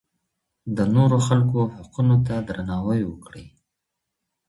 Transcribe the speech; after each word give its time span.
د 0.75 0.77
نورو 0.95 1.17
خلکو 1.27 1.59
حقونو 1.75 2.15
ته 2.27 2.35
درناوی 2.47 3.01
وکړئ. 3.07 3.45